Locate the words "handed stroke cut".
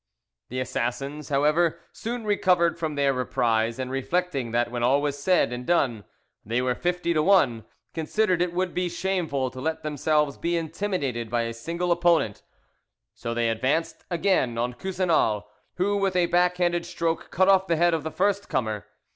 16.57-17.47